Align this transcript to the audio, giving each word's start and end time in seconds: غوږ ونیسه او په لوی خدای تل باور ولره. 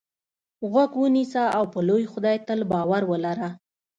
غوږ 0.71 0.91
ونیسه 1.01 1.43
او 1.57 1.63
په 1.73 1.79
لوی 1.87 2.05
خدای 2.13 2.37
تل 2.47 2.59
باور 2.71 3.03
ولره. 3.07 3.49